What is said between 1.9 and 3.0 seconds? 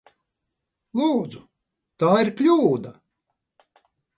Tā ir kļūda!